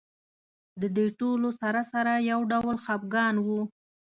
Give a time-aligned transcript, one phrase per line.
[0.81, 3.47] د دې ټولو سره سره یو ډول خپګان و.